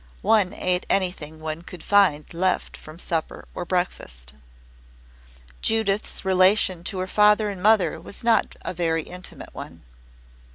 [0.23, 4.33] One ate anything one could find left from supper or breakfast.
[5.61, 9.83] Judith's relation to her father and mother was not a very intimate one.